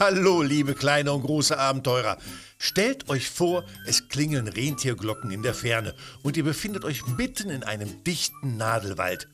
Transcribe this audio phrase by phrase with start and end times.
[0.00, 2.18] Hallo, liebe kleine und große Abenteurer.
[2.56, 7.64] Stellt euch vor, es klingeln Rentierglocken in der Ferne und ihr befindet euch mitten in
[7.64, 9.28] einem dichten Nadelwald.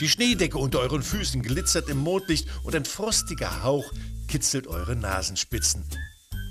[0.00, 3.92] Die Schneedecke unter euren Füßen glitzert im Mondlicht und ein frostiger Hauch
[4.26, 5.84] kitzelt eure Nasenspitzen.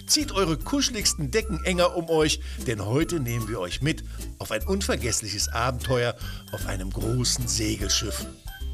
[0.07, 4.05] Zieht eure kuscheligsten Decken enger um euch, denn heute nehmen wir euch mit
[4.39, 6.15] auf ein unvergessliches Abenteuer
[6.53, 8.25] auf einem großen Segelschiff.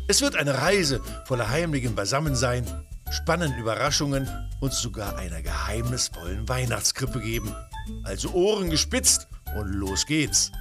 [0.08, 2.66] Es wird eine Reise voller heimlichem Beisammensein,
[3.12, 4.30] spannenden Überraschungen
[4.60, 7.56] und sogar einer geheimnisvollen Weihnachtskrippe geben.
[8.04, 10.52] Also Ohren gespitzt und los geht's.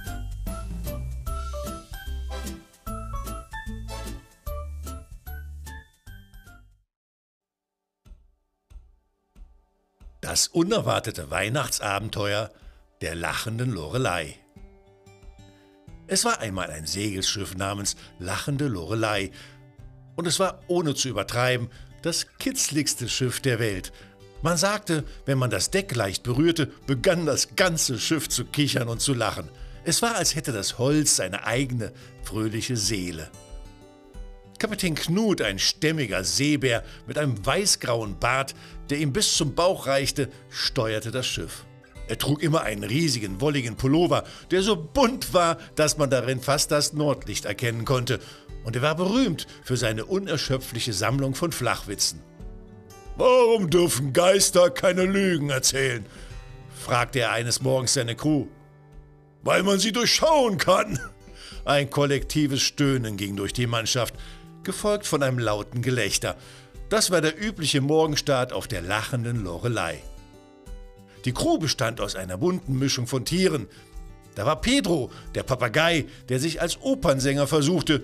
[10.21, 12.51] Das unerwartete Weihnachtsabenteuer
[13.01, 14.35] der lachenden Lorelei.
[16.07, 19.31] Es war einmal ein Segelschiff namens Lachende Lorelei
[20.15, 21.69] und es war ohne zu übertreiben
[22.01, 23.91] das kitzligste Schiff der Welt.
[24.41, 29.01] Man sagte, wenn man das Deck leicht berührte, begann das ganze Schiff zu kichern und
[29.01, 29.49] zu lachen.
[29.83, 31.91] Es war, als hätte das Holz seine eigene
[32.23, 33.31] fröhliche Seele.
[34.59, 38.55] Kapitän Knut, ein stämmiger Seebär mit einem weißgrauen Bart,
[38.89, 41.66] der ihm bis zum Bauch reichte, steuerte das Schiff.
[42.07, 46.71] Er trug immer einen riesigen, wolligen Pullover, der so bunt war, dass man darin fast
[46.71, 48.19] das Nordlicht erkennen konnte,
[48.63, 52.21] und er war berühmt für seine unerschöpfliche Sammlung von Flachwitzen.
[53.15, 56.05] Warum dürfen Geister keine Lügen erzählen?
[56.77, 58.47] fragte er eines Morgens seine Crew.
[59.41, 60.99] Weil man sie durchschauen kann.
[61.65, 64.13] Ein kollektives Stöhnen ging durch die Mannschaft,
[64.63, 66.35] gefolgt von einem lauten Gelächter.
[66.89, 70.01] Das war der übliche Morgenstart auf der lachenden Lorelei.
[71.27, 73.67] Die Crew bestand aus einer bunten Mischung von Tieren.
[74.35, 78.03] Da war Pedro, der Papagei, der sich als Opernsänger versuchte,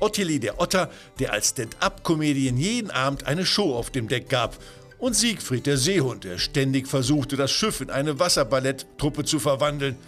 [0.00, 4.56] Ottilie der Otter, der als Stand-up-Comedian jeden Abend eine Show auf dem Deck gab,
[4.96, 9.98] und Siegfried der Seehund, der ständig versuchte, das Schiff in eine Wasserballetttruppe zu verwandeln.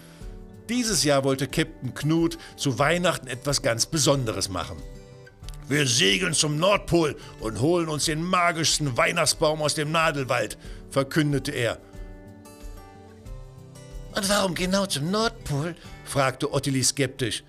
[0.71, 4.78] Dieses Jahr wollte Captain Knut zu Weihnachten etwas ganz Besonderes machen.
[5.69, 10.56] Wir segeln zum Nordpol und holen uns den magischsten Weihnachtsbaum aus dem Nadelwald,
[10.89, 11.78] verkündete er.
[14.16, 15.77] Und warum genau zum Nordpol?
[16.06, 17.44] fragte Ottilie skeptisch.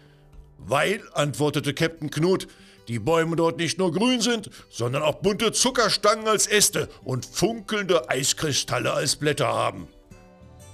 [0.57, 2.47] Weil, antwortete Captain Knut,
[2.89, 8.09] die Bäume dort nicht nur grün sind, sondern auch bunte Zuckerstangen als Äste und funkelnde
[8.09, 9.87] Eiskristalle als Blätter haben.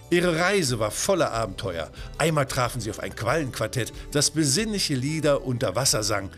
[0.10, 1.92] Ihre Reise war voller Abenteuer.
[2.18, 6.32] Einmal trafen sie auf ein Quallenquartett, das besinnliche Lieder unter Wasser sang.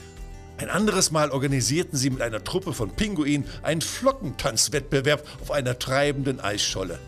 [0.58, 6.42] Ein anderes Mal organisierten sie mit einer Truppe von Pinguinen einen Flockentanzwettbewerb auf einer treibenden
[6.42, 7.00] Eisscholle.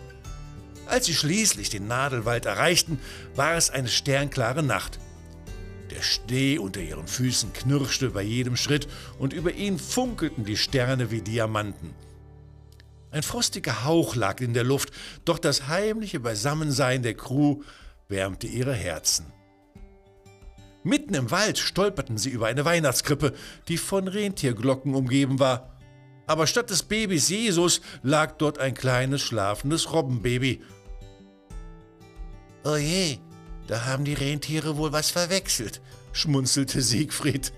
[0.88, 3.00] Als sie schließlich den Nadelwald erreichten,
[3.36, 5.00] war es eine sternklare Nacht.
[5.92, 8.88] Der Schnee unter ihren Füßen knirschte bei jedem Schritt
[9.20, 11.94] und über ihn funkelten die Sterne wie Diamanten.
[13.12, 14.92] Ein frostiger Hauch lag in der Luft,
[15.24, 17.62] doch das heimliche Beisammensein der Crew
[18.10, 19.26] wärmte ihre Herzen.
[20.84, 23.34] Mitten im Wald stolperten sie über eine Weihnachtskrippe,
[23.68, 25.78] die von Rentierglocken umgeben war.
[26.28, 30.62] Aber statt des Babys Jesus lag dort ein kleines schlafendes Robbenbaby.
[32.68, 33.20] Oje,
[33.68, 35.80] da haben die Rentiere wohl was verwechselt,
[36.12, 37.54] schmunzelte Siegfried.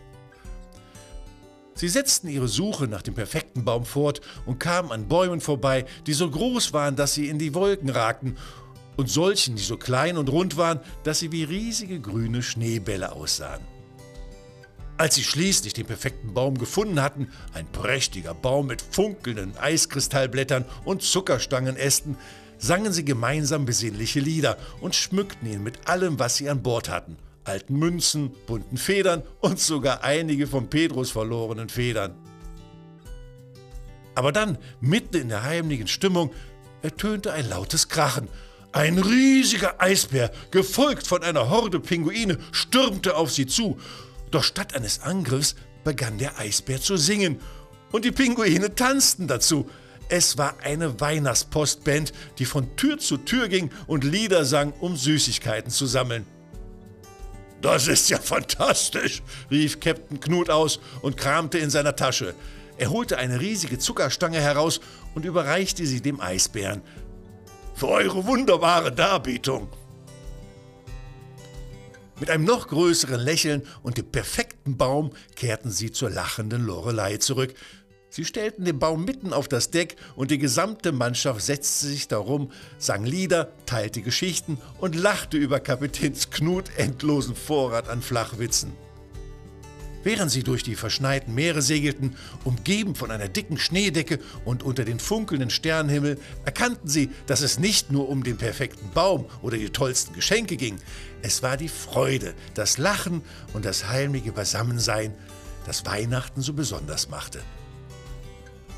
[1.74, 6.14] Sie setzten ihre Suche nach dem perfekten Baum fort und kamen an Bäumen vorbei, die
[6.14, 8.38] so groß waren, dass sie in die Wolken ragten,
[8.98, 13.66] und solchen, die so klein und rund waren, dass sie wie riesige grüne Schneebälle aussahen.
[14.98, 21.02] Als sie schließlich den perfekten Baum gefunden hatten, ein prächtiger Baum mit funkelnden Eiskristallblättern und
[21.02, 22.18] Zuckerstangenästen,
[22.60, 27.18] sangen sie gemeinsam besinnliche Lieder und schmückten ihn mit allem, was sie an Bord hatten.
[27.46, 32.14] Alten Münzen, bunten Federn und sogar einige von Pedros verlorenen Federn.
[34.14, 36.32] Aber dann, mitten in der heimlichen Stimmung,
[36.82, 38.28] ertönte ein lautes Krachen.
[38.72, 43.80] Ein riesiger Eisbär, gefolgt von einer Horde Pinguine, stürmte auf sie zu.
[44.30, 47.40] Doch statt eines Angriffs begann der Eisbär zu singen.
[47.92, 49.70] Und die Pinguine tanzten dazu.
[50.12, 55.70] Es war eine Weihnachtspostband, die von Tür zu Tür ging und Lieder sang, um Süßigkeiten
[55.72, 56.26] zu sammeln.
[57.62, 59.22] Das ist ja fantastisch,
[59.52, 62.34] rief Captain Knut aus und kramte in seiner Tasche.
[62.78, 64.80] Er holte eine riesige Zuckerstange heraus
[65.14, 66.82] und überreichte sie dem Eisbären.
[67.76, 69.68] Für eure wunderbare Darbietung.
[72.20, 77.54] Mit einem noch größeren Lächeln und dem perfekten Baum kehrten sie zur lachenden Lorelei zurück,
[78.12, 82.52] Sie stellten den Baum mitten auf das Deck und die gesamte Mannschaft setzte sich darum,
[82.80, 88.74] sang Lieder, teilte Geschichten und lachte über Kapitäns Knut endlosen Vorrat an Flachwitzen.
[90.04, 92.16] Während sie durch die verschneiten Meere segelten,
[92.46, 97.92] umgeben von einer dicken Schneedecke und unter den funkelnden Sternenhimmel, erkannten sie, dass es nicht
[97.92, 100.78] nur um den perfekten Baum oder die tollsten Geschenke ging.
[101.22, 103.22] Es war die Freude, das Lachen
[103.54, 105.14] und das heimliche Beisammensein,
[105.66, 107.40] das Weihnachten so besonders machte.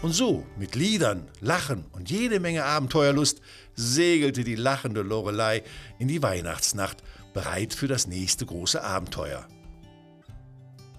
[0.01, 3.41] Und so, mit Liedern, Lachen und jede Menge Abenteuerlust,
[3.75, 5.63] segelte die lachende Lorelei
[5.99, 7.03] in die Weihnachtsnacht,
[7.33, 9.47] bereit für das nächste große Abenteuer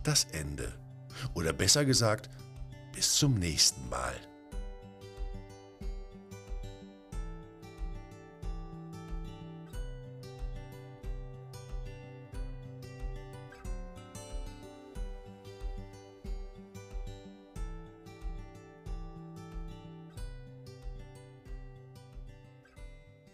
[0.02, 0.72] das Ende.
[1.34, 2.28] Oder besser gesagt,
[2.94, 4.14] bis zum nächsten Mal.